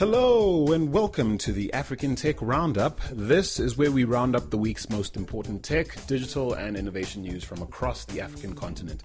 [0.00, 3.00] Hello and welcome to the African Tech Roundup.
[3.12, 7.44] This is where we round up the week's most important tech, digital, and innovation news
[7.44, 9.04] from across the African continent.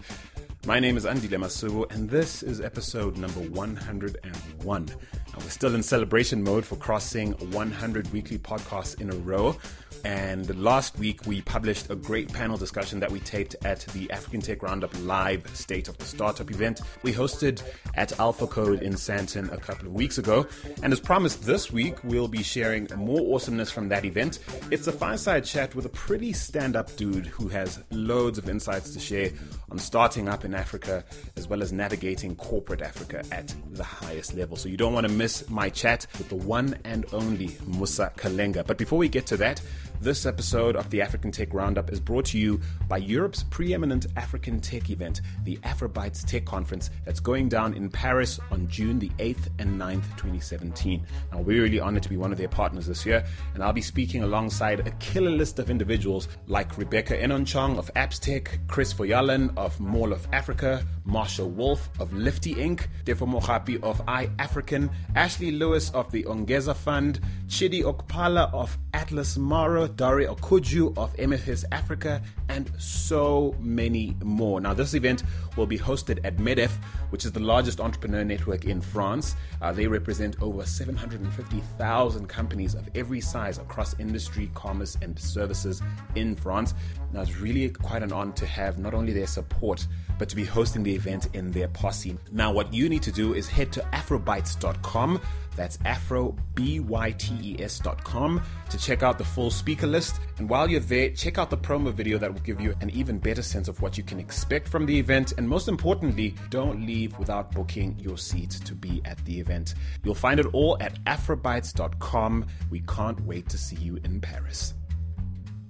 [0.66, 4.86] My name is Andile Masuku, and this is episode number 101.
[4.86, 4.94] Now,
[5.38, 9.56] we're still in celebration mode for crossing 100 weekly podcasts in a row.
[10.04, 14.42] And last week, we published a great panel discussion that we taped at the African
[14.42, 17.62] Tech Roundup Live State of the Startup event we hosted
[17.96, 20.48] at Alpha Code in Sandton a couple of weeks ago.
[20.84, 24.40] And as promised, this week, we'll be sharing more awesomeness from that event.
[24.72, 28.94] It's a fireside chat with a pretty stand up dude who has loads of insights
[28.94, 29.32] to share
[29.72, 31.04] on starting up in Africa
[31.38, 34.58] as well as navigating corporate Africa at the highest level.
[34.58, 38.66] So you don't want to miss my chat with the one and only Musa Kalenga.
[38.66, 39.62] But before we get to that,
[40.02, 44.62] this episode of the African Tech Roundup is brought to you by Europe's preeminent African
[44.62, 49.50] tech event, the Afrobytes Tech Conference, that's going down in Paris on June the 8th
[49.60, 51.06] and 9th, 2017.
[51.34, 53.82] Now, we're really honored to be one of their partners this year, and I'll be
[53.82, 59.78] speaking alongside a killer list of individuals like Rebecca Enonchong of AppsTech, Chris Voyalan of
[59.82, 66.10] Mall of Africa, Marshall Wolf of Lifty Inc., Tefo Mohapi of iAfrikan, Ashley Lewis of
[66.12, 73.56] the Ongeza Fund, Chidi Okpala of Atlas Mara, Dare Okoudjou of MFS Africa, and so
[73.60, 74.60] many more.
[74.60, 75.24] Now, this event
[75.56, 76.72] will be hosted at MEDEF,
[77.12, 79.36] which is the largest entrepreneur network in France.
[79.62, 85.82] Uh, they represent over 750,000 companies of every size across industry, commerce, and services
[86.16, 86.74] in France.
[87.14, 90.46] Now, it's really quite an honor to have not only their support, but to be
[90.46, 92.18] hosting the event in their posse.
[92.32, 95.22] Now, what you need to do is head to afrobytes.com.
[95.56, 100.20] That's afrobytes.com to check out the full speaker list.
[100.40, 103.20] And while you're there, check out the promo video that will give you an even
[103.20, 105.34] better sense of what you can expect from the event.
[105.38, 109.76] And most importantly, don't leave without booking your seat to be at the event.
[110.02, 112.48] You'll find it all at afrobytes.com.
[112.72, 114.76] We can't wait to see you in Paris.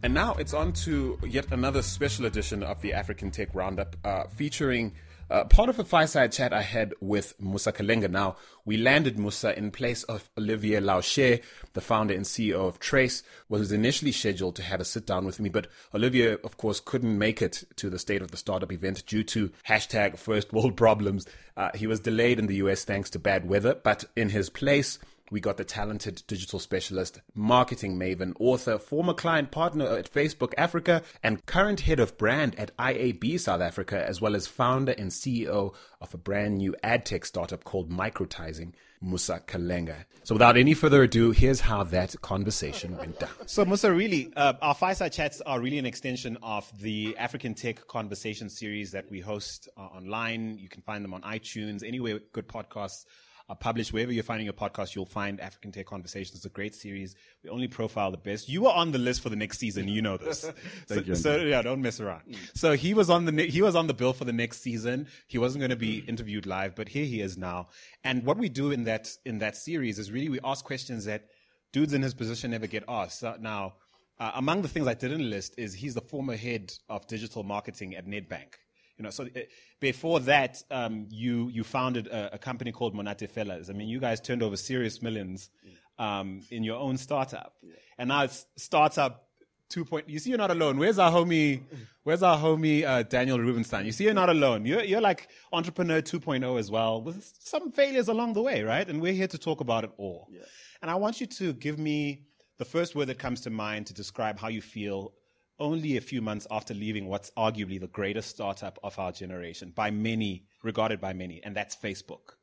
[0.03, 4.25] And now it's on to yet another special edition of the African Tech Roundup uh,
[4.35, 4.93] featuring
[5.29, 8.09] uh, part of a fireside chat I had with Musa Kalenga.
[8.09, 8.35] Now,
[8.65, 11.41] we landed Musa in place of Olivier Laouchez,
[11.73, 15.39] the founder and CEO of Trace, was initially scheduled to have a sit down with
[15.39, 19.05] me, but Olivier, of course, couldn't make it to the State of the Startup event
[19.05, 21.25] due to hashtag first world problems.
[21.55, 24.99] Uh, he was delayed in the US thanks to bad weather, but in his place,
[25.31, 31.03] we got the talented digital specialist, marketing maven, author, former client partner at Facebook Africa,
[31.23, 35.73] and current head of brand at IAB South Africa, as well as founder and CEO
[36.01, 40.05] of a brand new ad tech startup called Microtizing, Musa Kalenga.
[40.23, 43.29] So without any further ado, here's how that conversation went down.
[43.45, 47.87] So Musa, really, uh, our fireside chats are really an extension of the African Tech
[47.87, 50.57] Conversation series that we host uh, online.
[50.57, 53.05] You can find them on iTunes, anywhere good podcasts
[53.49, 53.91] are published.
[53.91, 56.37] Wherever you're finding your podcast, you'll find African Tech Conversations.
[56.37, 57.15] It's a great series.
[57.43, 58.47] We only profile the best.
[58.47, 59.87] You were on the list for the next season.
[59.87, 60.49] You know this.
[60.87, 62.21] so, you, so, yeah, don't mess around.
[62.53, 65.07] So he was on the he was on the bill for the next season.
[65.27, 67.69] He wasn't going to be interviewed live, but here he is now.
[68.03, 71.25] And what we do in that in that series is really we ask questions that
[71.71, 73.19] dudes in his position never get asked.
[73.19, 73.73] So now,
[74.19, 77.95] uh, among the things I didn't list is he's the former head of digital marketing
[77.95, 78.55] at Nedbank.
[78.99, 79.39] You know, so uh,
[79.79, 83.69] before that, um, you you founded a, a, company called Monate Fellas.
[83.69, 85.49] I mean, you guys turned over serious millions
[85.97, 87.75] um, in your own startup, yeah.
[87.97, 89.25] and now it's startup.
[89.69, 90.09] Two point.
[90.09, 90.77] You see, you're not alone.
[90.77, 91.61] Where's our homie?
[92.03, 93.85] Where's our homie uh, Daniel Rubenstein?
[93.85, 94.65] You see, you're not alone.
[94.65, 98.89] You're you're like entrepreneur 2.0 as well, with some failures along the way, right?
[98.89, 100.27] And we're here to talk about it all.
[100.31, 100.41] Yeah.
[100.81, 102.23] And I want you to give me
[102.57, 105.13] the first word that comes to mind to describe how you feel
[105.59, 109.91] only a few months after leaving what's arguably the greatest startup of our generation by
[109.91, 112.35] many, regarded by many, and that's Facebook.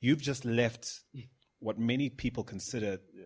[0.00, 1.00] You've just left
[1.60, 3.24] what many people consider yeah.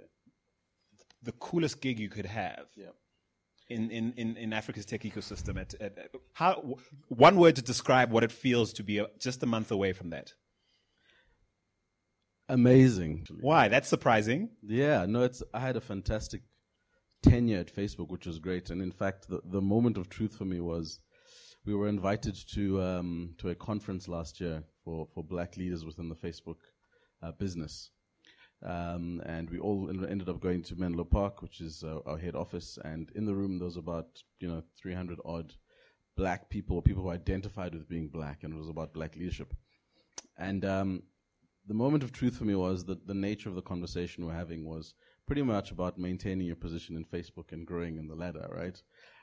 [1.23, 2.67] the coolest gig you could have.
[2.77, 2.91] Yeah.
[3.69, 6.77] In, in, in, in Africa's tech ecosystem, at, at, at how
[7.09, 10.11] one word to describe what it feels to be a, just a month away from
[10.11, 10.35] that.
[12.49, 13.27] Amazing.
[13.41, 13.67] Why?
[13.67, 14.51] That's surprising.
[14.63, 15.43] Yeah, no, it's.
[15.53, 16.43] I had a fantastic
[17.31, 18.71] tenure at Facebook, which was great.
[18.71, 21.01] And in fact, the, the moment of truth for me was
[21.65, 26.09] we were invited to um, to a conference last year for, for black leaders within
[26.09, 26.59] the Facebook
[27.23, 27.91] uh, business.
[28.65, 32.35] Um, and we all ended up going to Menlo Park, which is uh, our head
[32.35, 32.79] office.
[32.85, 35.53] And in the room, there was about you know 300 odd
[36.17, 39.53] black people, people who identified with being black, and it was about black leadership.
[40.39, 41.03] And um,
[41.67, 44.65] the moment of truth for me was that the nature of the conversation we're having
[44.65, 44.95] was
[45.27, 48.81] pretty much about maintaining your position in Facebook and growing in the ladder, right?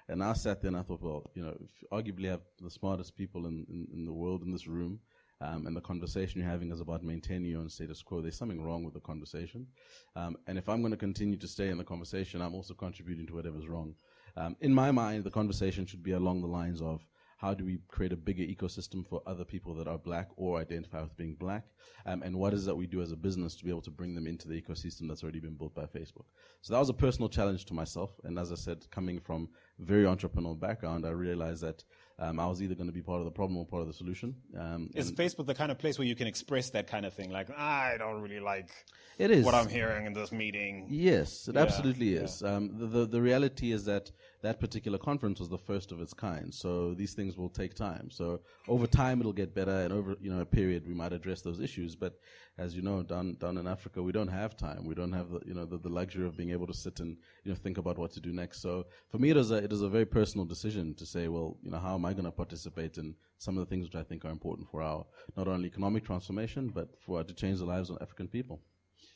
[0.09, 1.57] And I sat there and I thought, well, you know,
[1.91, 4.99] arguably have the smartest people in, in, in the world in this room,
[5.39, 8.21] um, and the conversation you're having is about maintaining your own status quo.
[8.21, 9.67] There's something wrong with the conversation.
[10.15, 13.27] Um, and if I'm going to continue to stay in the conversation, I'm also contributing
[13.27, 13.95] to whatever's wrong.
[14.35, 17.05] Um, in my mind, the conversation should be along the lines of
[17.43, 21.01] how do we create a bigger ecosystem for other people that are black or identify
[21.01, 21.65] with being black?
[22.05, 23.91] Um, and what is it that we do as a business to be able to
[23.91, 26.23] bring them into the ecosystem that's already been built by Facebook?
[26.61, 28.11] So that was a personal challenge to myself.
[28.23, 31.83] And as I said, coming from very entrepreneurial background, I realized that
[32.17, 33.93] um, I was either going to be part of the problem or part of the
[33.93, 34.35] solution.
[34.57, 37.29] Um, is Facebook the kind of place where you can express that kind of thing?
[37.29, 38.69] Like, I don't really like
[39.17, 40.87] it is what I'm hearing in this meeting.
[40.89, 42.41] Yes, it yeah, absolutely is.
[42.41, 42.55] Yeah.
[42.55, 44.11] Um, the, the, the reality is that
[44.43, 46.53] that particular conference was the first of its kind.
[46.53, 48.11] So these things will take time.
[48.11, 51.41] So over time it'll get better, and over you know a period we might address
[51.41, 51.95] those issues.
[51.95, 52.19] But
[52.57, 54.85] as you know, down down in Africa, we don't have time.
[54.85, 57.15] We don't have the you know the, the luxury of being able to sit and
[57.45, 58.61] you know think about what to do next.
[58.61, 61.57] So for me, it is a it is a very personal decision to say, well,
[61.63, 64.03] you know, how am I going to participate in some of the things which I
[64.03, 65.05] think are important for our
[65.37, 68.61] not only economic transformation, but for to change the lives of African people.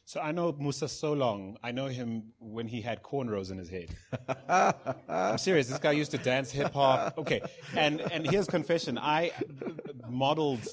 [0.05, 1.57] So I know Musa so long.
[1.61, 3.89] I know him when he had cornrows in his head.
[5.09, 5.67] I'm serious.
[5.67, 7.17] This guy used to dance hip hop.
[7.17, 7.41] Okay,
[7.75, 8.97] and and here's confession.
[8.97, 9.31] I
[10.09, 10.65] modeled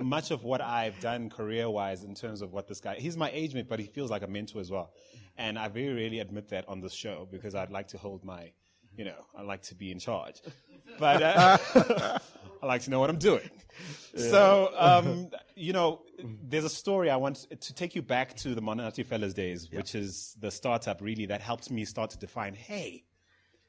[0.00, 2.96] much of what I've done career wise in terms of what this guy.
[2.96, 4.92] He's my age mate, but he feels like a mentor as well.
[5.36, 8.52] And I very rarely admit that on this show because I'd like to hold my,
[8.98, 10.42] you know, I like to be in charge.
[10.98, 11.58] But uh,
[12.62, 13.48] I like to know what I'm doing.
[14.12, 14.30] Yeah.
[14.30, 16.02] So, um, you know,
[16.42, 19.78] there's a story I want to take you back to the Monate Fellas days, yeah.
[19.78, 23.04] which is the startup really that helped me start to define, hey,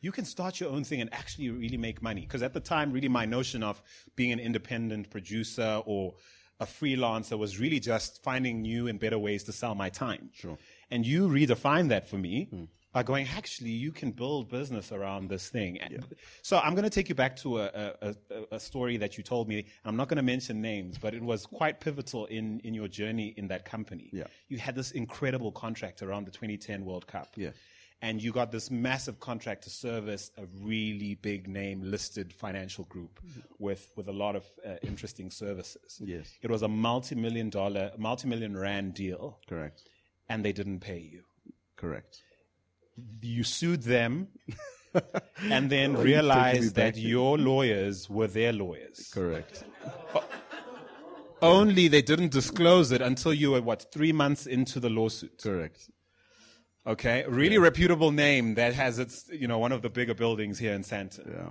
[0.01, 2.21] you can start your own thing and actually really make money.
[2.21, 3.81] Because at the time, really my notion of
[4.15, 6.15] being an independent producer or
[6.59, 10.31] a freelancer was really just finding new and better ways to sell my time.
[10.33, 10.57] Sure.
[10.89, 12.49] And you redefined that for me.
[12.51, 15.77] Mm by going, actually, you can build business around this thing.
[15.91, 15.99] Yeah.
[16.41, 18.15] So I'm going to take you back to a, a,
[18.53, 19.65] a, story that you told me.
[19.85, 23.33] I'm not going to mention names, but it was quite pivotal in, in your journey
[23.37, 24.09] in that company.
[24.11, 24.23] Yeah.
[24.47, 27.29] You had this incredible contract around the 2010 World Cup.
[27.35, 27.51] Yeah.
[28.01, 33.19] And you got this massive contract to service a really big name listed financial group
[33.19, 33.41] mm-hmm.
[33.59, 36.01] with, with a lot of uh, interesting services.
[36.03, 36.31] Yes.
[36.41, 39.37] It was a multi-million dollar, multi-million rand deal.
[39.47, 39.83] Correct.
[40.27, 41.23] And they didn't pay you.
[41.75, 42.23] Correct
[43.21, 44.27] you sued them
[45.43, 49.09] and then oh, realized that your lawyers were their lawyers.
[49.13, 49.63] Correct.
[51.41, 55.41] Only they didn't disclose it until you were, what, three months into the lawsuit.
[55.41, 55.89] Correct.
[56.85, 57.23] Okay.
[57.27, 57.61] Really yeah.
[57.61, 61.33] reputable name that has its, you know, one of the bigger buildings here in Sandton.
[61.33, 61.49] Yeah.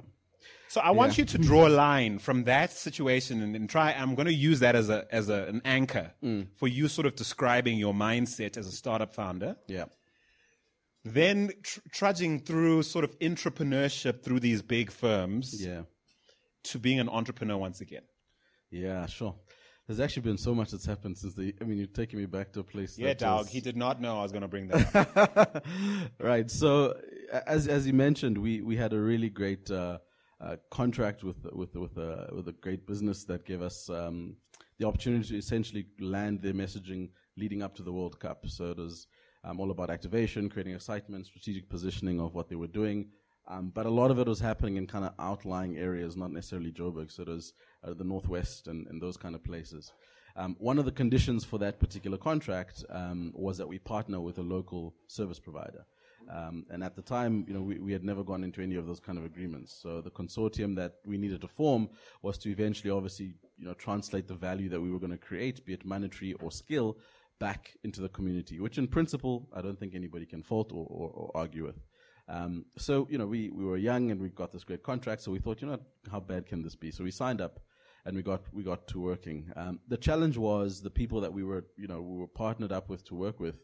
[0.69, 1.23] So I want yeah.
[1.23, 3.93] you to draw a line from that situation and, and try.
[3.93, 6.47] I'm going to use that as a as a, an anchor mm.
[6.57, 9.57] for you, sort of describing your mindset as a startup founder.
[9.67, 9.87] Yeah
[11.13, 15.83] then tr- trudging through sort of entrepreneurship through these big firms yeah.
[16.65, 18.03] to being an entrepreneur once again.
[18.71, 19.35] Yeah, sure.
[19.87, 21.55] There's actually been so much that's happened since the.
[21.63, 22.99] I mean, you're taking me back to a place.
[22.99, 23.45] Yeah, dog.
[23.45, 23.49] Was...
[23.49, 25.17] He did not know I was going to bring that.
[25.17, 25.67] Up.
[26.21, 26.51] Right.
[26.51, 26.95] So,
[27.47, 29.99] as as you mentioned, we we had a really great uh,
[30.43, 34.37] uh, contract with with with a with a great business that gave us um,
[34.79, 37.09] the opportunity to essentially land their messaging
[37.39, 38.45] leading up to the World Cup.
[38.47, 39.07] So it was
[39.45, 43.09] um, all about activation, creating excitement, strategic positioning of what they were doing.
[43.49, 46.71] Um, but a lot of it was happening in kind of outlying areas, not necessarily
[46.71, 47.11] Joburg.
[47.11, 49.93] So it was uh, the Northwest and, and, those kind of places.
[50.37, 54.39] Um, one of the conditions for that particular contract um, was that we partner with
[54.39, 55.87] a local service provider.
[56.31, 58.87] Um, and at the time, you know, we, we had never gone into any of
[58.87, 59.79] those kind of agreements.
[59.83, 61.89] So the consortium that we needed to form
[62.21, 65.65] was to eventually, obviously, you know, translate the value that we were going to create,
[65.65, 66.99] be it monetary or skill,
[67.39, 71.11] back into the community, which in principle, I don't think anybody can fault or, or,
[71.11, 71.81] or argue with.
[72.29, 75.33] Um, so, you know, we, we were young and we got this great contract, so
[75.33, 75.79] we thought, you know,
[76.11, 76.91] how bad can this be?
[76.91, 77.61] So we signed up
[78.05, 79.51] and we got, we got to working.
[79.57, 82.89] Um, the challenge was the people that we were, you know, we were partnered up
[82.89, 83.57] with to work with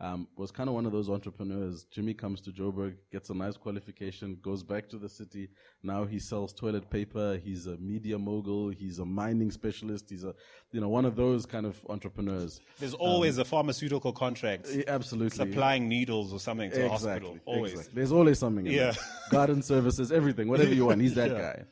[0.00, 1.84] um, was kind of one of those entrepreneurs.
[1.90, 5.50] Jimmy comes to Joburg, gets a nice qualification, goes back to the city.
[5.82, 7.38] Now he sells toilet paper.
[7.42, 8.70] He's a media mogul.
[8.70, 10.08] He's a mining specialist.
[10.08, 10.34] He's a,
[10.72, 12.60] you know, one of those kind of entrepreneurs.
[12.78, 14.68] There's always um, a pharmaceutical contract.
[14.88, 15.36] Absolutely.
[15.36, 17.38] Supplying needles or something to exactly, hospital.
[17.44, 17.72] Always.
[17.72, 17.94] Exactly.
[17.94, 18.66] There's always something.
[18.66, 18.94] yeah.
[19.30, 21.02] Garden services, everything, whatever you want.
[21.02, 21.38] He's that yeah.
[21.38, 21.64] guy.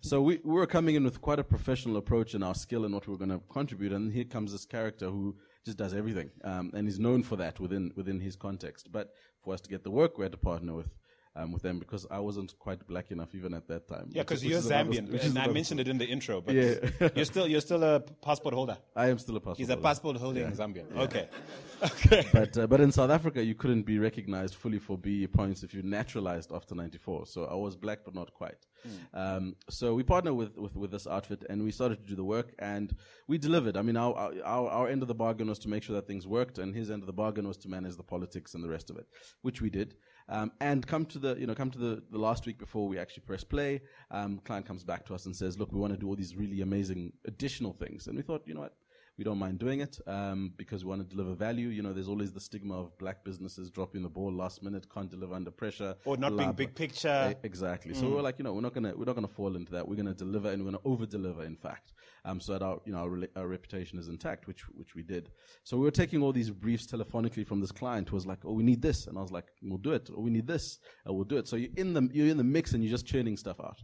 [0.00, 2.92] So we, we were coming in with quite a professional approach in our skill and
[2.92, 3.92] what we were going to contribute.
[3.92, 5.36] And here comes this character who
[5.66, 8.90] just does everything, um, and he's known for that within within his context.
[8.90, 10.88] But for us to get the work, we had to partner with
[11.36, 14.08] um, with them because I wasn't quite black enough even at that time.
[14.10, 16.40] Yeah, because you're another- Zambian, and I mentioned it in the intro.
[16.40, 16.74] But Yeah.
[17.14, 18.78] you're still you're still a passport holder.
[18.94, 19.58] I am still a passport.
[19.58, 19.82] He's a holder.
[19.82, 20.96] passport holding Zambian.
[20.96, 21.28] Okay,
[21.82, 22.26] okay.
[22.32, 25.74] But uh, but in South Africa, you couldn't be recognized fully for BE points if
[25.74, 27.26] you naturalized after '94.
[27.26, 28.66] So I was black, but not quite.
[29.14, 32.24] Um, so we partnered with, with with this outfit, and we started to do the
[32.24, 32.94] work, and
[33.26, 33.76] we delivered.
[33.76, 34.14] I mean, our
[34.44, 36.90] our our end of the bargain was to make sure that things worked, and his
[36.90, 39.06] end of the bargain was to manage the politics and the rest of it,
[39.42, 39.96] which we did.
[40.28, 42.98] Um, and come to the you know come to the, the last week before we
[42.98, 43.80] actually press play,
[44.10, 46.34] um, client comes back to us and says, "Look, we want to do all these
[46.34, 48.74] really amazing additional things," and we thought, you know what
[49.18, 51.68] we don't mind doing it um, because we want to deliver value.
[51.68, 55.10] You know, there's always the stigma of black businesses dropping the ball last minute, can't
[55.10, 57.34] deliver under pressure, Or not being big picture.
[57.42, 57.94] Exactly.
[57.94, 59.88] So we're like, you know, we're not gonna we're not gonna fall into that.
[59.88, 61.44] We're gonna deliver and we're gonna over deliver.
[61.44, 61.92] In fact,
[62.26, 65.02] um, so that our you know our, rela- our reputation is intact, which which we
[65.02, 65.30] did.
[65.64, 68.52] So we were taking all these briefs telephonically from this client who was like, oh,
[68.52, 70.10] we need this, and I was like, we'll do it.
[70.14, 71.48] Or we need this, and we'll do it.
[71.48, 73.78] So you're in the you're in the mix and you're just churning stuff out.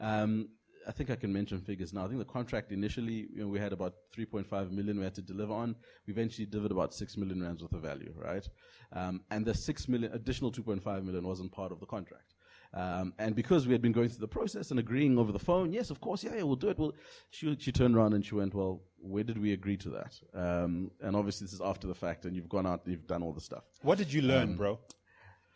[0.00, 0.48] Um,
[0.88, 2.04] I think I can mention figures now.
[2.04, 5.22] I think the contract initially, you know, we had about 3.5 million we had to
[5.22, 5.76] deliver on.
[6.06, 8.48] We eventually delivered about 6 million rands worth of value, right?
[8.94, 12.34] Um, and the 6 million, additional 2.5 million wasn't part of the contract.
[12.72, 15.72] Um, and because we had been going through the process and agreeing over the phone,
[15.74, 16.78] yes, of course, yeah, yeah, we'll do it.
[16.78, 16.92] Well,
[17.30, 20.18] she, she turned around and she went, well, where did we agree to that?
[20.34, 23.22] Um, and obviously this is after the fact and you've gone out and you've done
[23.22, 23.64] all the stuff.
[23.82, 24.78] What did you learn, Um, bro?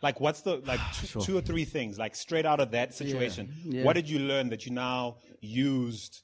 [0.03, 3.51] Like, what's the like two, two or three things like straight out of that situation?
[3.63, 3.83] Yeah.
[3.83, 6.21] What did you learn that you now used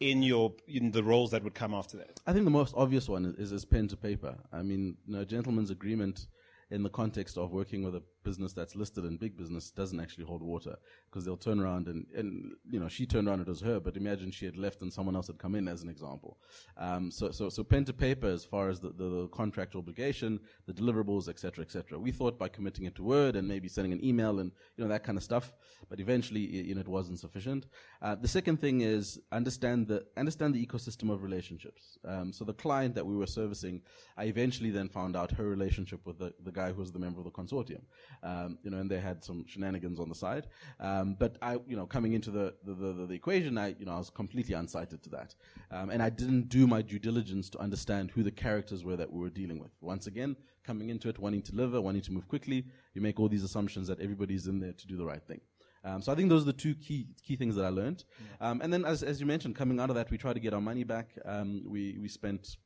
[0.00, 2.20] in your in the roles that would come after that?
[2.26, 4.36] I think the most obvious one is, is, pen to paper.
[4.52, 6.26] I mean, you know, a gentleman's agreement
[6.70, 10.24] in the context of working with a business that's listed in big business doesn't actually
[10.24, 10.76] hold water
[11.10, 13.96] because they'll turn around and, and, you know, she turned around, it was her, but
[13.96, 16.38] imagine she had left and someone else had come in as an example.
[16.78, 20.40] Um, so, so, so pen to paper as far as the, the, the contract obligation,
[20.66, 21.98] the deliverables, etc cetera, et cetera.
[21.98, 24.88] We thought by committing it to Word and maybe sending an email and, you know,
[24.90, 25.52] that kind of stuff,
[25.88, 27.66] but eventually, you know, it wasn't sufficient.
[28.00, 31.98] Uh, the second thing is understand the, understand the ecosystem of relationships.
[32.04, 33.82] Um, so the client that we were servicing,
[34.16, 37.18] I eventually then found out her relationship with the, the guy who was the member
[37.18, 37.82] of the consortium.
[38.22, 40.46] Um, you know, and they had some shenanigans on the side.
[40.78, 43.92] Um, but I, you know, coming into the, the, the, the equation, I, you know,
[43.92, 45.34] I was completely unsighted to that.
[45.70, 49.10] Um, and I didn't do my due diligence to understand who the characters were that
[49.10, 49.70] we were dealing with.
[49.80, 53.28] Once again, coming into it, wanting to deliver, wanting to move quickly, you make all
[53.28, 55.40] these assumptions that everybody's in there to do the right thing.
[55.82, 58.04] Um, so I think those are the two key key things that I learned.
[58.40, 60.52] Um, and then, as as you mentioned, coming out of that, we tried to get
[60.52, 61.08] our money back.
[61.24, 62.58] Um, we we spent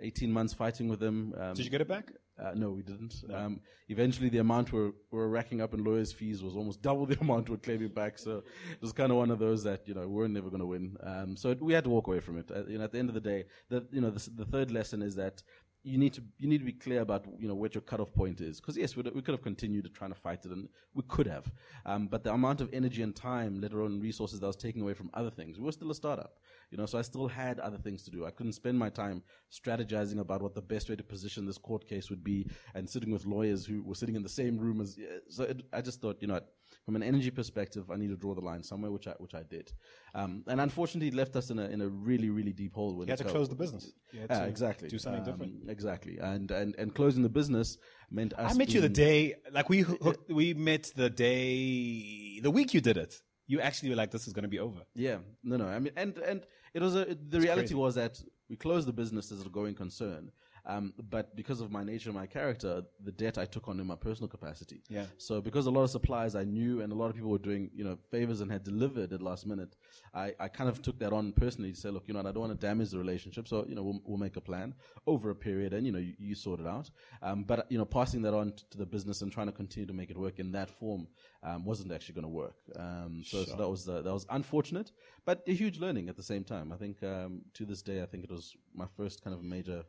[0.00, 1.34] 18 months fighting with them.
[1.38, 2.12] Um, Did you get it back?
[2.40, 3.24] Uh, no, we didn't.
[3.32, 7.18] Um, eventually, the amount we're, we're racking up in lawyers' fees was almost double the
[7.20, 8.18] amount we're claiming back.
[8.18, 10.66] So it was kind of one of those that you know we're never going to
[10.66, 10.96] win.
[11.02, 12.50] Um, so it, we had to walk away from it.
[12.50, 14.70] Uh, you know, at the end of the day, the you know the, the third
[14.70, 15.42] lesson is that
[15.84, 18.40] you need to you need to be clear about you know what your cutoff point
[18.40, 18.60] is.
[18.60, 21.50] Because yes, we we could have continued trying to fight it, and we could have.
[21.84, 24.94] Um, but the amount of energy and time, let alone resources, that was taking away
[24.94, 25.58] from other things.
[25.58, 26.36] We were still a startup,
[26.72, 26.86] you know.
[26.86, 28.26] So I still had other things to do.
[28.26, 31.86] I couldn't spend my time strategizing about what the best way to position this court
[31.86, 34.98] case would be, and sitting with lawyers who were sitting in the same room as.
[35.28, 36.40] So it, I just thought, you know,
[36.84, 39.42] from an energy perspective, I need to draw the line somewhere, which I which I
[39.42, 39.70] did.
[40.14, 42.96] Um, and unfortunately, it left us in a in a really really deep hole.
[42.96, 43.92] When You had to close the business.
[44.12, 44.88] Yeah, to exactly.
[44.88, 45.70] Do something Um, different.
[45.70, 47.76] Exactly, and and and closing the business
[48.10, 48.54] meant us.
[48.54, 52.80] I met you the day, like we hooked, we met the day, the week you
[52.80, 53.14] did it.
[53.46, 55.66] You actually were like, "This is going to be over." Yeah, no, no.
[55.66, 57.16] I mean, and and it was a.
[57.28, 57.74] The reality crazy.
[57.74, 60.30] was that we closed the business as a going concern,
[60.64, 63.86] um, but because of my nature and my character, the debt I took on in
[63.86, 64.82] my personal capacity.
[64.88, 65.06] Yeah.
[65.18, 67.70] So because a lot of suppliers I knew and a lot of people were doing,
[67.74, 69.74] you know, favors and had delivered at last minute,
[70.14, 72.40] I, I kind of took that on personally to say, look, you know, I don't
[72.40, 74.74] want to damage the relationship, so you know, we'll, we'll make a plan
[75.06, 76.90] over a period, and you know, you, you sort it out.
[77.22, 79.86] Um, but you know, passing that on t- to the business and trying to continue
[79.86, 81.08] to make it work in that form
[81.42, 82.56] um, wasn't actually going to work.
[82.76, 84.92] Um, so, so that was uh, that was unfortunate,
[85.24, 86.72] but a huge learning at the same time.
[86.72, 89.82] I think um, to this day, I think it was my first kind of major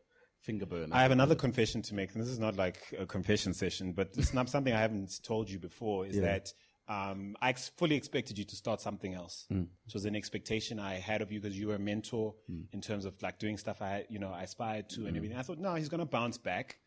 [0.44, 0.92] finger burn.
[0.94, 4.10] I have another confession to make, and this is not like a confession session, but
[4.18, 6.06] it's not something I haven't told you before.
[6.06, 6.54] Is that
[6.88, 9.46] um, I ex- fully expected you to start something else.
[9.88, 12.36] It was an expectation I had of you because you were a mentor
[12.74, 15.38] in terms of like doing stuff I, you know, I aspired to and everything.
[15.38, 16.78] I thought, no, he's going to bounce back,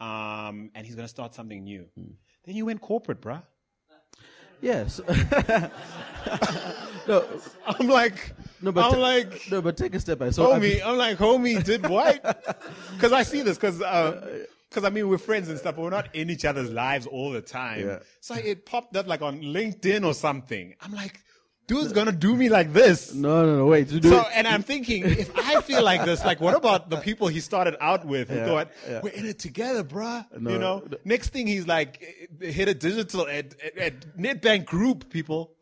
[0.00, 1.86] um, and he's going to start something new.
[2.44, 3.42] Then you went corporate, bruh.
[4.60, 5.00] Yes.
[7.08, 7.24] no,
[7.66, 10.32] I'm like, no, but I'm ta- like, no, but take a step back.
[10.32, 12.22] So I- homie, I'm like, homie, did what?
[12.94, 15.82] Because I see this, because because uh, uh, I mean we're friends and stuff, but
[15.82, 17.86] we're not in each other's lives all the time.
[17.86, 17.98] Yeah.
[18.20, 20.74] So it popped up like on LinkedIn or something.
[20.80, 21.20] I'm like,
[21.66, 23.12] dude's gonna do me like this.
[23.14, 23.66] No, no, no.
[23.66, 23.88] Wait.
[23.88, 27.26] So, it- and I'm thinking, if I feel like this, like, what about the people
[27.28, 29.00] he started out with who Yeah, thought, yeah.
[29.02, 30.24] we're in it together, bruh?
[30.40, 30.96] No, you know, no.
[31.04, 32.02] next thing he's like,
[32.40, 35.52] hit a digital at, at, at Nedbank Group, people.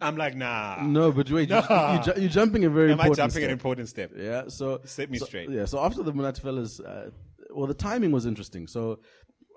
[0.00, 0.82] I'm like, nah.
[0.82, 1.48] no, but wait.
[1.48, 2.04] You, Nah.
[2.06, 3.44] you, you're jumping a very Am I important jumping step.
[3.44, 4.10] an important step?
[4.14, 4.42] Yeah.
[4.48, 5.48] So Set me so- straight.
[5.48, 5.64] Yeah.
[5.64, 7.10] So after the Monate fellas, uh,
[7.50, 8.66] well, the timing was interesting.
[8.66, 8.98] So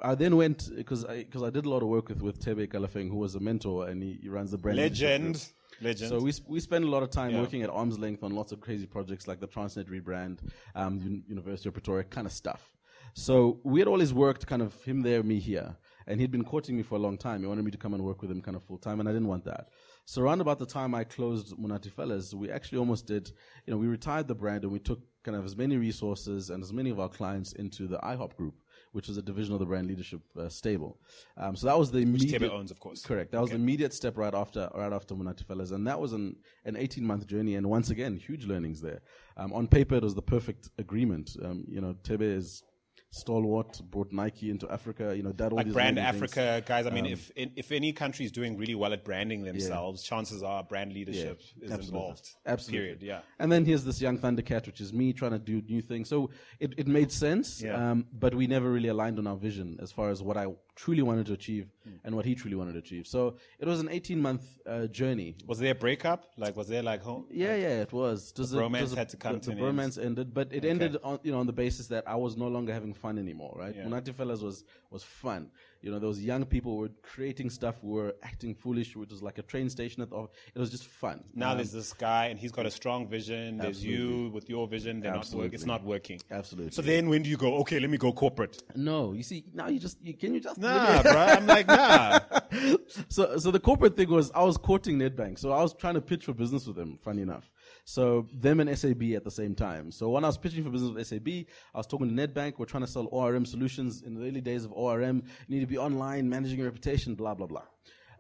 [0.01, 2.60] I then went because I because I did a lot of work with with Thebe
[2.69, 4.77] Ikalafeng, who was a mentor, and he, he runs the brand.
[4.77, 5.46] Legend.
[5.82, 6.10] Legend.
[6.10, 7.42] So we sp- we spend a lot of time Yeah.
[7.42, 10.40] working at arm's length on lots of crazy projects like the Transnet rebrand,
[10.76, 12.74] um, Un- University of Pretoria kind of stuff.
[13.14, 16.78] So we had always worked kind of him there, me here, and he'd been courting
[16.78, 17.42] me for a long time.
[17.42, 19.12] He wanted me to come and work with him kind of full time, and I
[19.12, 19.70] didn't want that.
[20.06, 23.32] So around about the time I closed Monate Fellas, we actually almost did.
[23.66, 26.64] You know, we retired the brand and we took kind of as many resources and
[26.64, 28.56] as many of our clients into the IHOP group,
[28.91, 31.00] which is a division of the brand leadership uh, stable.
[31.38, 32.41] Um, so that was the immediate.
[32.41, 33.01] Thebe owns, of course.
[33.01, 33.31] Correct.
[33.31, 36.36] That was the immediate step right after right after Monate Fellas, and that was an
[36.65, 37.55] an eighteen month journey.
[37.55, 39.01] And once again, huge learnings there.
[39.38, 41.36] Um, on paper, it was the perfect agreement.
[41.43, 42.63] Um, you know, Thebe is
[43.12, 45.13] stalwart, brought Nike into Africa.
[45.16, 46.38] You know, that all like brand amazing things.
[46.38, 46.86] Africa, guys.
[46.88, 50.63] I mean, if if any country is doing really well at branding themselves, chances are
[50.63, 51.86] brand leadership is absolutely.
[51.88, 52.30] involved.
[52.46, 52.80] Absolutely.
[52.80, 53.04] Period.
[53.04, 53.20] Yeah.
[53.39, 56.08] And then here's this young Thundercat, which is me trying to do new things.
[56.10, 57.92] So it, it made sense, Yeah.
[57.92, 61.01] um, but we never really aligned on our vision as far as what I truly
[61.01, 61.92] wanted to achieve Hmm.
[62.06, 63.06] and what he truly wanted to achieve.
[63.08, 65.36] So it was an 18 month uh, journey.
[65.48, 66.25] Was there a breakup?
[66.38, 67.25] Like, was there like home?
[67.32, 68.32] Yeah, yeah, it was.
[68.32, 69.78] Does The bromance had to come the, to the an end.
[69.80, 72.48] bromance ended, but it ended on you know on the basis that I was no
[72.48, 73.53] longer having fun anymore.
[73.63, 73.86] Right, Yeah.
[73.86, 75.44] Monate Fellas was was fun.
[75.82, 79.46] You know, those young people were creating stuff, were acting foolish, which was like a
[79.51, 80.01] train station.
[80.03, 81.24] At the, it was just fun.
[81.34, 83.58] Now Um, there's this guy, and he's got a strong vision.
[83.58, 85.00] There's you with your vision.
[85.00, 85.25] They're not work.
[85.25, 85.56] Absolutely.
[85.56, 86.20] It's not working.
[86.39, 86.72] Absolutely.
[86.72, 87.56] So then, when do you go?
[87.62, 88.62] Okay, let me go corporate.
[88.75, 91.13] no, you see, now you just you, can you just Nah, bro.
[91.36, 92.20] I'm like, nah.
[93.10, 96.01] so so the corporate thing was I was courting Nedbank, so I was trying to
[96.01, 96.98] pitch for business with them.
[97.01, 97.50] Funny enough,
[97.86, 99.92] so them and SAB at the same time.
[99.92, 102.54] So when I was pitching for business with SAB, I was talking to Nedbank.
[102.58, 105.24] We're trying to sell ORM solutions in the early days of ORM.
[105.48, 107.64] You need to be online, managing your reputation, blah blah blah.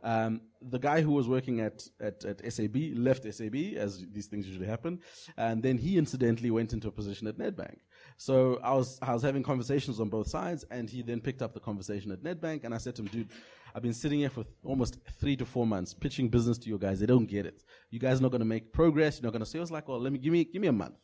[0.03, 4.47] Um, the guy who was working at, at, at SAB left SAB, as these things
[4.47, 4.99] usually happen,
[5.37, 7.77] and then he incidentally went into a position at Nedbank.
[8.17, 11.53] So I was I was having conversations on both sides, and he then picked up
[11.53, 13.29] the conversation at Nedbank, and I said to him, "Dude,
[13.73, 16.99] I've been sitting here for almost three to four months pitching business to you guys.
[16.99, 17.63] They don't get it.
[17.89, 19.17] You guys are not going to make progress.
[19.17, 20.67] You're not going to say." I was like, "Well, let me give me give me
[20.67, 20.95] a month."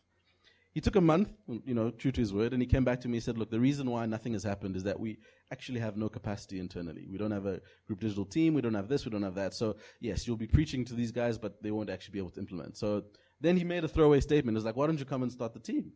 [0.75, 1.29] He took a month,
[1.65, 3.49] you know, true to his word, and he came back to me and said, Look,
[3.49, 5.17] the reason why nothing has happened is that we
[5.49, 7.07] actually have no capacity internally.
[7.09, 9.53] We don't have a group digital team, we don't have this, we don't have that.
[9.53, 12.41] So, yes, you'll be preaching to these guys, but they won't actually be able to
[12.41, 12.75] implement.
[12.75, 13.05] So
[13.39, 14.57] then he made a throwaway statement.
[14.57, 15.93] It's like, Why don't you come and start the team?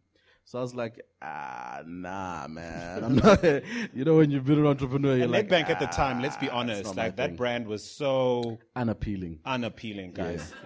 [0.49, 3.03] So I was like, ah, nah, man.
[3.03, 3.43] I'm not,
[3.93, 6.37] you know, when you've been an entrepreneur, you're And like, Nedbank at the time, let's
[6.37, 9.41] be "Ah, honest, like that thing." brand was so unappealing.
[9.45, 10.51] unappealing, guys.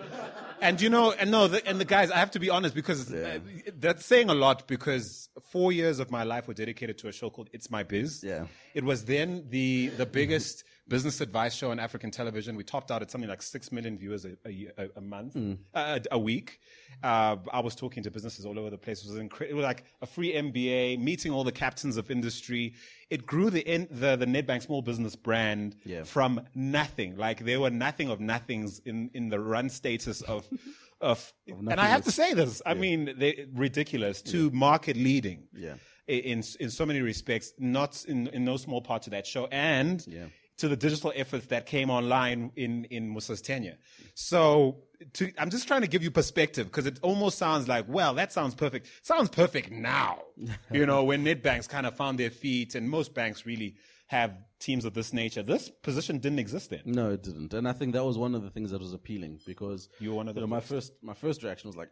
[0.62, 3.14] And you know, and no, the, and the guys, I have to be honest because
[3.14, 3.40] uh,
[3.78, 4.66] that's saying a lot.
[4.66, 8.24] Because four years of my life were dedicated to a show called "It's My Biz."
[8.24, 8.46] Yeah.
[8.74, 12.56] it was then the the biggest business advice show on African television.
[12.56, 15.38] We topped out at something like six million viewers a, a, a, month,
[15.74, 16.60] uh, a week.
[17.02, 19.04] Uh, I was talking to businesses all over the place.
[19.04, 19.54] It was incredible.
[19.54, 22.74] It was like a free MBA, meeting all the captains of industry.
[23.10, 26.04] It grew the in, the the Nedbank small business brand Yeah.
[26.04, 27.16] from nothing.
[27.18, 30.48] Like there were nothing of nothings in, in the run status of,
[31.02, 32.62] of, and I have to say this.
[32.66, 35.48] I mean, they ridiculous to market leading.
[35.56, 35.76] Yeah.
[36.06, 40.06] In, in so many respects, not in, in no small part to that show and
[40.06, 40.26] Yeah.
[40.58, 43.78] To the digital efforts that came online in, in Musa's tenure.
[44.14, 48.14] So to, I'm just trying to give you perspective because it almost sounds like, well,
[48.16, 48.88] that sounds perfect.
[49.02, 50.20] Sounds perfect now.
[50.72, 53.76] you know, when Nedbanks kind of found their feet and most banks really
[54.08, 55.42] have teams of this nature.
[55.42, 56.82] This position didn't exist then.
[56.86, 59.40] No, it didn't, and I think that was one of the things that was appealing
[59.46, 61.90] because You were one of the know, my first my first reaction was like,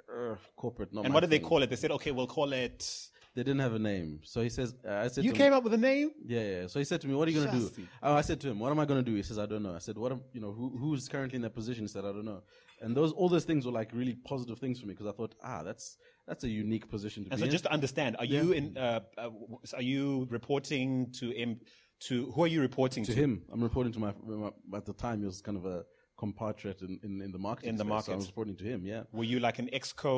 [0.56, 1.70] corporate, not And what did they call it?
[1.70, 2.88] They said, okay, we'll call it.
[3.34, 5.54] They didn't have a name, so he says, uh, "I said You to came him,
[5.54, 6.12] up with a name?
[6.26, 7.72] yeah, yeah." So he said to me, "What are you gonna do?"
[8.04, 9.74] Oh, I said to him, "What am I gonna do?" He says, "I don't know."
[9.74, 10.12] I said, "What?
[10.12, 12.42] Am, you know, who who's currently in that position?" He said, "I don't know."
[12.82, 15.34] And those all those things were like really positive things for me because I thought,
[15.44, 17.52] ah, that's that's a unique position to And be so in.
[17.52, 18.78] just to understand, are you in?
[18.78, 19.30] Uh, uh,
[19.80, 21.60] are you reporting to him?
[22.08, 23.14] To who are you reporting to?
[23.14, 23.44] to him.
[23.54, 25.86] I'm reporting to my, my at the time he was kind of a
[26.22, 27.66] compatriot in, in, in the market.
[27.72, 28.12] In the So market.
[28.14, 28.80] I was reporting to him.
[28.86, 29.04] Yeah.
[29.12, 30.16] Were you like an exco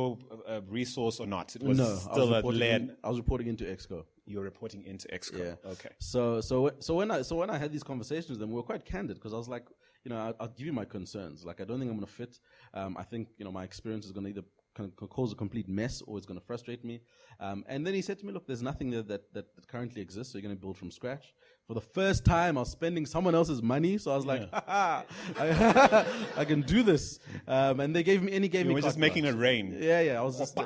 [0.48, 1.56] uh, resource or not?
[1.56, 4.04] It was no, I was, still a reporting in, I was reporting into Exco.
[4.26, 5.39] You were reporting into exco.
[5.39, 5.72] Yeah.
[5.74, 5.94] Okay.
[6.00, 8.70] So so so when I so when I had these conversations with them, we were
[8.72, 9.66] quite candid because I was like,
[10.04, 11.38] you know, I'll, I'll give you my concerns.
[11.50, 12.34] Like, I don't think I'm going to fit.
[12.80, 15.36] Um, I think you know my experience is going to either kind of cause a
[15.36, 17.02] complete mess or it's going to frustrate me.
[17.39, 20.02] Um, and then he said to me, look, there's nothing there that, that, that currently
[20.02, 20.32] exists.
[20.32, 21.34] So you're going to build from scratch.
[21.67, 23.97] For the first time, I was spending someone else's money.
[23.97, 25.04] So I was like, I,
[26.38, 27.19] I can do this.
[27.47, 29.36] Um, and they gave me, and he gave You me were just carte making blanche.
[29.36, 29.78] it rain.
[29.80, 30.19] Yeah, yeah.
[30.19, 30.58] I was just,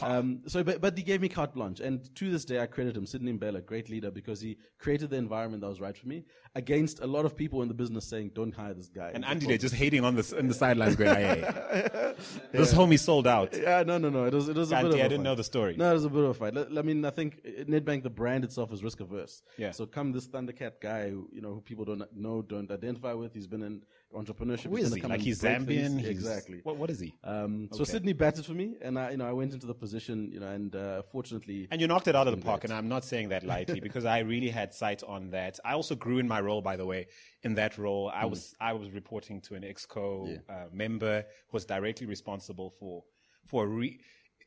[0.00, 1.80] um, so, but, but he gave me carte blanche.
[1.80, 5.16] And to this day, I credit him, Sidney Mbella, great leader, because he created the
[5.16, 8.30] environment that was right for me against a lot of people in the business saying,
[8.34, 9.10] don't hire this guy.
[9.14, 12.14] And Andy there just hating on this in the sidelines, going, "Hey,
[12.52, 14.24] this homie sold out." Yeah, no, no, no.
[14.24, 15.24] It was, it was a Auntie, bit of a I didn't fight.
[15.24, 15.76] know the story.
[15.76, 16.56] No, it was a bit of a fight.
[16.76, 19.42] I mean, I think Nedbank, the brand itself, is risk averse.
[19.56, 19.72] Yeah.
[19.72, 23.34] So come this Thundercat guy, who, you know, who people don't know, don't identify with.
[23.34, 23.82] He's been in
[24.14, 24.68] entrepreneurship.
[24.70, 25.02] Who he's is he?
[25.02, 25.42] Like he's.
[25.42, 25.98] Zambian.
[25.98, 26.60] He's- exactly.
[26.62, 27.14] What what is he?
[27.24, 27.92] Um, So Okay.
[27.92, 30.48] Sydney batted for me, and I, you know, I went into the position, you know,
[30.48, 33.28] and uh, fortunately, And you knocked it out of the park, and I'm not saying
[33.30, 35.58] that lightly because I really had sight on that.
[35.64, 37.06] I also grew in my role, by the way.
[37.42, 41.64] In that role, I was I was reporting to an exco uh, member who was
[41.64, 43.04] directly responsible for
[43.44, 44.00] for re.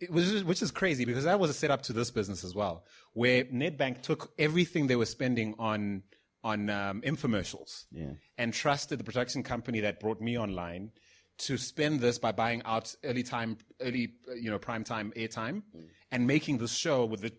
[0.09, 3.43] Was, which is crazy because that was a setup to this business as well, where
[3.45, 6.03] Nedbank took everything they were spending on
[6.43, 8.13] on um, infomercials Yeah.
[8.37, 10.91] and trusted the production company that brought me online
[11.39, 15.61] to spend this by buying out early time, early you know prime time airtime,
[16.11, 17.31] and making this show with the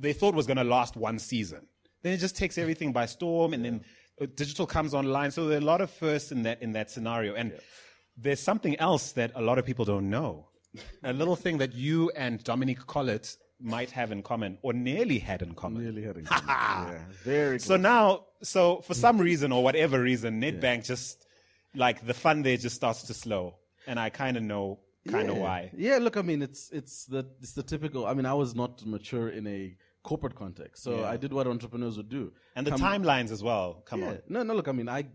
[0.00, 1.66] they thought was going to last one season.
[2.02, 3.84] Then it just takes everything by storm, and then
[4.20, 5.30] uh, digital comes online.
[5.30, 7.52] So there are a lot of firsts in that in that scenario, and
[8.16, 10.48] there's something else that a lot of people don't know.
[11.02, 15.42] A little thing that you and Dominique Collett might have in common, or nearly had
[15.42, 15.82] in common.
[15.82, 16.26] nearly had it.
[16.30, 17.58] yeah, very.
[17.58, 21.26] So now, so for some reason or whatever reason, Nedbank just
[21.74, 24.78] like the fun there just starts to slow, and I kind of know
[25.08, 25.42] kind of yeah.
[25.42, 25.70] why.
[25.76, 28.06] Yeah, look, I mean, it's it's the it's the typical.
[28.06, 31.10] I mean, I was not mature in a corporate context, so Yeah.
[31.10, 32.32] I did what entrepreneurs would do.
[32.54, 33.82] And the Come- timelines as well.
[33.84, 34.08] Come Yeah.
[34.10, 34.18] on.
[34.28, 34.54] No, no.
[34.54, 35.06] Look, I mean, I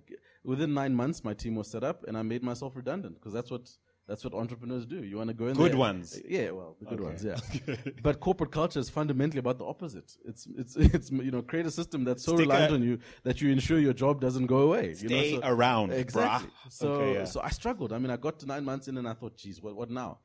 [0.44, 3.50] within nine months, my team was set up, and I made myself redundant because that's
[3.50, 3.70] what
[4.08, 5.04] that's what entrepreneurs do.
[5.04, 6.22] You want to go in Good there- ones.
[6.28, 7.10] Yeah, well, the good Okay.
[7.10, 7.76] ones, yeah.
[8.04, 10.12] but corporate culture is fundamentally about the opposite.
[10.26, 13.00] It's it's it's you know create a system that's so Stick reliant a- on you
[13.24, 14.96] that you ensure your job doesn't go away.
[15.00, 16.50] you know, Stay so- around, exactly.
[16.50, 16.72] brah.
[16.72, 17.26] So Okay, yeah.
[17.26, 17.94] so I struggled.
[17.94, 20.20] I mean, I got to nine months in, and I thought, geez, what what now?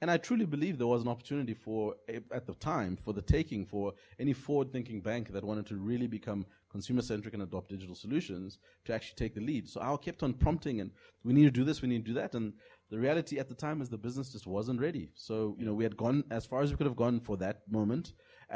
[0.00, 3.22] And I truly believe there was an opportunity for, eh, at the time, for the
[3.22, 8.58] taking for any forward-thinking bank that wanted to really become consumer-centric and adopt digital solutions
[8.84, 9.66] to actually take the lead.
[9.66, 10.90] So I kept on prompting, and
[11.22, 12.34] we need to do this, we need to do that.
[12.34, 12.52] And
[12.94, 15.04] the reality at the time is the business just wasn't ready.
[15.26, 17.56] So you know, we had gone as far as we could have gone for that
[17.78, 18.06] moment,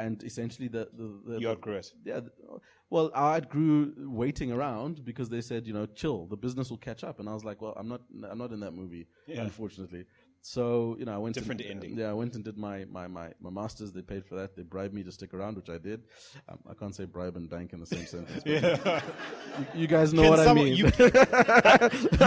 [0.03, 1.87] and essentially the the, the You outgrew it.
[2.11, 2.21] yeah.
[2.93, 3.75] Well, I outgrew
[4.23, 7.33] waiting around because they said, you know, chill, the business will catch up, and I
[7.37, 9.43] was like, well, I'm not, I'm not in that movie, Yeah.
[9.43, 10.03] unfortunately.
[10.41, 11.97] So you know, I went Different and, ending.
[11.97, 13.91] Yeah, I went and did my, my my my masters.
[13.91, 14.55] They paid for that.
[14.55, 16.03] They bribed me to stick around, which I did.
[16.47, 18.43] Um, I can't say bribe and bank in the same sentence.
[18.45, 20.75] you, you guys know Can what I mean.
[20.75, 20.91] You, you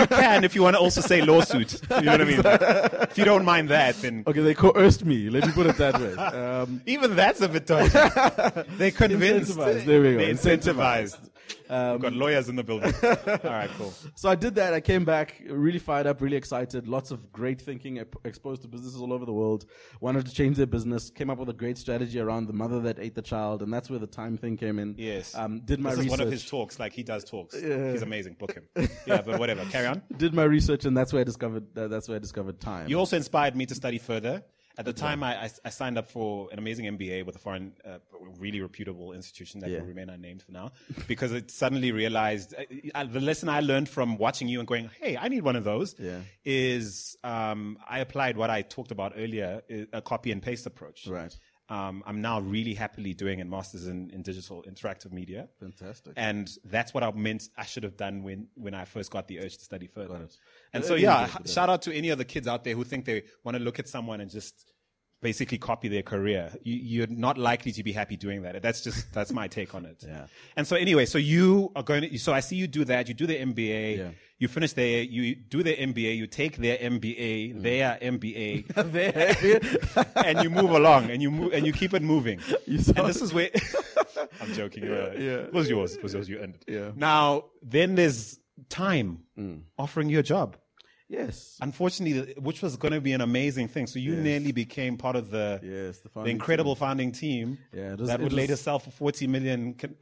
[0.06, 1.80] can if you want to also say lawsuit.
[1.90, 2.42] You know what I mean?
[3.10, 5.30] If you don't mind that, then okay, they coerced me.
[5.30, 6.14] Let me put it that way.
[6.42, 7.90] Um, even that's a bit dodgy.
[8.76, 9.56] They convinced.
[9.56, 10.18] There we go.
[10.18, 11.18] They incentivized.
[11.68, 12.92] Um, We've got lawyers in the building.
[13.02, 13.92] All right, cool.
[14.14, 14.74] So I did that.
[14.74, 16.86] I came back really fired up, really excited.
[16.88, 19.66] Lots of great thinking, exposed to businesses all over the world.
[20.00, 21.10] Wanted to change their business.
[21.10, 23.88] Came up with a great strategy around the mother that ate the child, and that's
[23.88, 24.94] where the time thing came in.
[24.98, 25.34] Yes.
[25.34, 26.18] Um, did my this is research.
[26.18, 26.78] one of his talks.
[26.78, 27.54] Like he does talks.
[27.54, 28.34] He's amazing.
[28.38, 28.88] Book him.
[29.06, 29.64] Yeah, but whatever.
[29.66, 30.02] Carry on.
[30.16, 31.66] did my research, and that's where I discovered.
[31.76, 32.88] Uh, that's where I discovered time.
[32.88, 34.42] You also inspired me to study further.
[34.78, 37.98] At the time, I, I, signed up for an amazing MBA with a foreign, uh,
[38.38, 39.80] really reputable institution that Yeah.
[39.80, 40.72] will remain unnamed for now,
[41.06, 42.62] because it suddenly realized uh,
[42.94, 45.64] uh, the lesson I learned from watching you and going, "Hey, I need one of
[45.64, 46.20] those." Yeah.
[46.44, 51.06] Is um, I applied what I talked about earlier, a copy and paste approach.
[51.06, 51.36] Right.
[51.72, 55.48] Um, I'm now really happily doing a master's in, in digital interactive media.
[55.58, 56.12] Fantastic.
[56.16, 59.40] And that's what I meant I should have done when, when I first got the
[59.40, 60.28] urge to study further.
[60.74, 62.74] And so, yeah, yeah, yeah, h- shout out to any of the kids out there
[62.74, 64.74] who think they want to look at someone and just
[65.22, 66.52] basically copy their career.
[66.62, 68.60] You, you're not likely to be happy doing that.
[68.60, 70.04] That's just, that's my take on it.
[70.12, 70.26] Yeah.
[70.56, 73.08] And so anyway, so you are going to, so I see you do that.
[73.08, 73.98] You do the MBA.
[73.98, 74.08] Yeah.
[74.38, 75.02] You finish there.
[75.02, 76.16] You do the MBA.
[76.16, 77.62] You take their MBA, Mm.
[77.62, 82.40] their MBA, and you move along and you move, and you keep it moving.
[82.66, 83.50] You and this is where
[84.40, 84.84] I'm joking.
[84.84, 85.46] uh, yeah.
[85.48, 85.94] It was yours.
[85.96, 86.28] It was yours.
[86.28, 86.64] You ended.
[86.66, 86.78] Yeah.
[86.90, 86.96] Mm.
[86.96, 89.22] Now, then there's Tyme
[89.78, 90.56] offering you a job.
[91.18, 91.34] Yes.
[91.60, 93.86] Unfortunately, which was going to be an amazing thing.
[93.86, 94.24] So you Yes.
[94.28, 95.98] nearly became part of the Yes.
[96.04, 96.80] The, the incredible team.
[96.84, 99.60] founding team Yeah, was- that would was- later sell for 40 million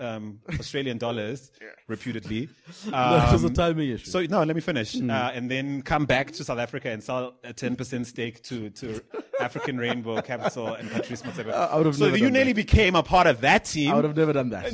[0.09, 0.25] um,
[0.59, 1.51] Australian dollars,
[1.95, 2.49] reputedly.
[2.91, 4.11] That was a Um, timing issue.
[4.15, 5.11] so no, let me finish, Mm.
[5.11, 8.57] uh, and then come back to South Africa and sell a ten percent stake to
[8.81, 8.87] to
[9.49, 11.53] African Rainbow Capital and Patrice Motsepe.
[11.53, 13.91] I would have so you done nearly became a part of that team.
[13.91, 14.65] I would have never done that.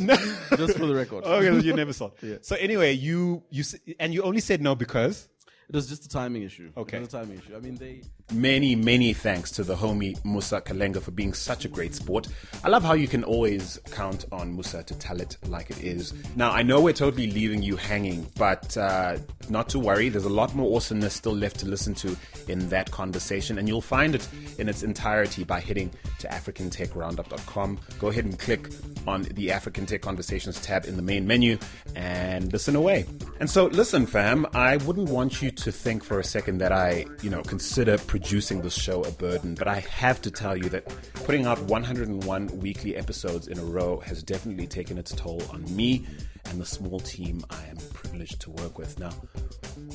[0.62, 1.25] Just for the record.
[1.25, 2.11] okay, you never saw.
[2.22, 2.37] Yeah.
[2.42, 5.29] So anyway, you you s- and you only said no because
[5.68, 6.70] It was just a timing issue.
[6.76, 6.98] Okay.
[6.98, 7.57] It was a timing issue.
[7.57, 8.02] I mean, they.
[8.33, 12.29] Many, many thanks to the homie Musa Kalenga for being such a great sport.
[12.62, 16.12] I love how you can always count on Musa to tell it like it is.
[16.37, 20.09] Now, I know we're totally leaving you hanging, but uh, not to worry.
[20.09, 22.16] There's a lot more awesomeness still left to listen to
[22.48, 27.79] in that conversation, and you'll find it in its entirety by hitting to africantechroundup.com.
[27.98, 28.68] Go ahead and click
[29.07, 31.59] on the African Tech Conversations tab in the main menu
[31.94, 33.07] and listen away.
[33.40, 37.07] And so, listen, fam, I wouldn't want you to think for a second that I,
[37.23, 40.87] you know, consider producing this show a burden, but I have to tell you that
[41.25, 46.07] putting out 101 weekly episodes in a row has definitely taken its toll on me
[46.47, 48.99] and the small team I am privileged to work with.
[48.99, 49.11] Now,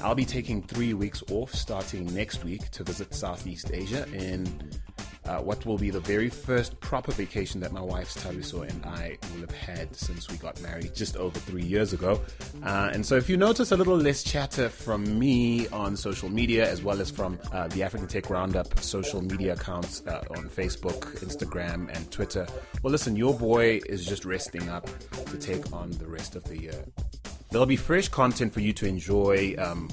[0.03, 4.71] I'll be taking three weeks off starting next week to visit Southeast Asia in
[5.25, 9.17] uh, what will be the very first proper vacation that my wife Taliso and I
[9.33, 12.21] will have had since we got married just over three years ago.
[12.63, 16.69] Uh, and so, if you notice a little less chatter from me on social media,
[16.69, 21.19] as well as from uh, the African Tech Roundup social media accounts uh, on Facebook,
[21.19, 22.47] Instagram, and Twitter,
[22.81, 24.89] well, listen, your boy is just resting up
[25.27, 26.83] to take on the rest of the year.
[27.51, 29.89] There'll be fresh content for you to enjoy um,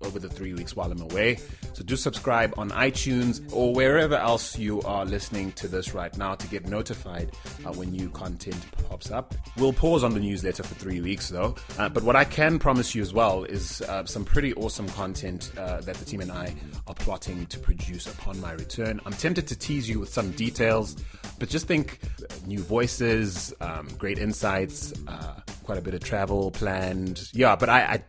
[0.00, 1.38] over the three weeks while I'm away.
[1.74, 6.34] So do subscribe on iTunes or wherever else you are listening to this right now
[6.36, 7.32] to get notified
[7.66, 8.56] uh, when new content
[8.88, 9.34] pops up.
[9.58, 11.54] We'll pause on the newsletter for three weeks though.
[11.78, 15.52] Uh, but what I can promise you as well is uh, some pretty awesome content
[15.58, 16.54] uh, that the team and I
[16.86, 19.02] are plotting to produce upon my return.
[19.04, 20.96] I'm tempted to tease you with some details,
[21.38, 22.00] but just think
[22.46, 25.40] new voices, um, great insights, uh,
[25.72, 27.30] quite a bit of travel planned.
[27.32, 28.02] Yeah, but I, I,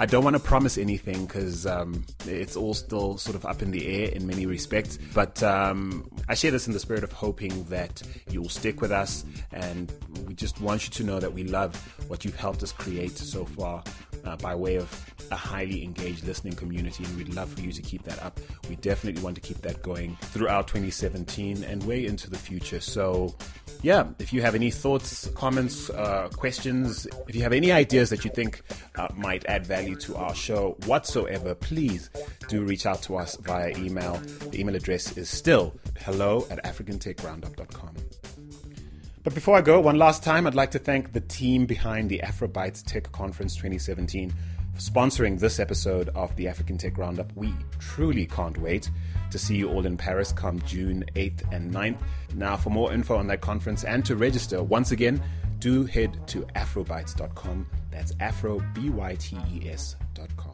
[0.00, 3.70] I don't want to promise anything because um, it's all still sort of up in
[3.70, 4.98] the air in many respects.
[5.14, 9.24] But um, I share this in the spirit of hoping that you'll stick with us,
[9.52, 9.92] and
[10.26, 11.76] we just want you to know that we love
[12.08, 13.84] what you've helped us create so far
[14.24, 17.82] uh, by way of a highly engaged listening community, and we'd love for you to
[17.82, 18.40] keep that up.
[18.68, 22.80] We definitely want to keep that going throughout 2017 and way into the future.
[22.80, 23.34] So,
[23.82, 28.24] yeah, if you have any thoughts, comments, uh, questions, if you have any ideas that
[28.24, 28.62] you think
[28.96, 32.10] uh, might add value to our show whatsoever, please
[32.48, 34.14] do reach out to us via email.
[34.50, 37.94] The email address is still hello at africantechroundup.com.
[39.24, 42.20] But before I go, one last time, I'd like to thank the team behind the
[42.22, 44.30] Afrobytes Tech Conference 2017
[44.74, 47.34] for sponsoring this episode of the African Tech Roundup.
[47.34, 48.90] We truly can't wait
[49.30, 51.96] to see you all in Paris come June 8th and 9th.
[52.34, 55.22] Now, for more info on that conference and to register, once again,
[55.58, 57.66] do head to afrobytes.com.
[57.90, 60.53] That's afro, B-Y-T-E-S.com.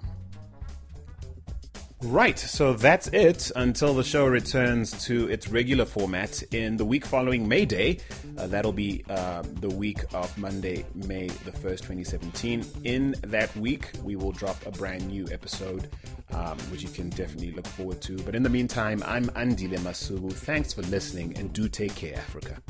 [2.03, 7.05] Right, so that's it until the show returns to its regular format in the week
[7.05, 7.99] following May Day.
[8.39, 12.65] Uh, that'll be uh, the week of Monday, May the 1st, 2017.
[12.85, 15.91] In that week, we will drop a brand new episode,
[16.33, 18.17] um, which you can definitely look forward to.
[18.23, 20.33] But in the meantime, I'm Andile Masuku.
[20.33, 22.63] Thanks for listening and do take care, Africa.